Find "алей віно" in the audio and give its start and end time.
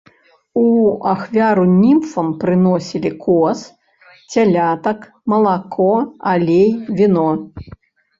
6.33-7.27